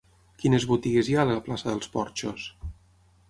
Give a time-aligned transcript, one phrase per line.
[0.43, 2.47] Quines botigues hi ha a la plaça dels Porxos?